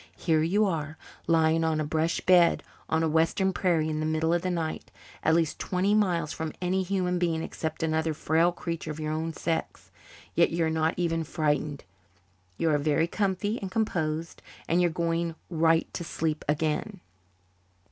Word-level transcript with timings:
"Here 0.17 0.41
you 0.41 0.65
are, 0.65 0.97
lying 1.27 1.63
on 1.63 1.79
a 1.79 1.83
brush 1.85 2.21
bed 2.21 2.63
on 2.89 3.03
a 3.03 3.07
western 3.07 3.53
prairie 3.53 3.87
in 3.87 3.99
the 3.99 4.05
middle 4.07 4.33
of 4.33 4.41
the 4.41 4.49
night, 4.49 4.89
at 5.21 5.35
least 5.35 5.59
twenty 5.59 5.93
miles 5.93 6.33
from 6.33 6.53
any 6.59 6.81
human 6.81 7.19
being 7.19 7.43
except 7.43 7.83
another 7.83 8.15
frail 8.15 8.51
creature 8.51 8.89
of 8.89 8.99
your 8.99 9.11
own 9.11 9.31
sex. 9.31 9.91
Yet 10.33 10.49
you're 10.51 10.71
not 10.71 10.95
even 10.97 11.23
frightened. 11.23 11.83
You 12.57 12.71
are 12.71 12.79
very 12.79 13.05
comfy 13.05 13.61
and 13.61 13.69
composed, 13.69 14.41
and 14.67 14.81
you're 14.81 14.89
going 14.89 15.35
right 15.51 15.87
to 15.93 16.03
sleep 16.03 16.43
again." 16.49 17.01